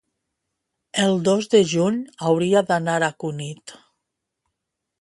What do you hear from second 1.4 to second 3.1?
de juny hauria d'anar